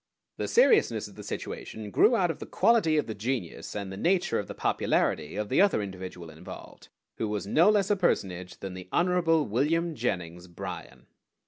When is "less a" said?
7.69-7.95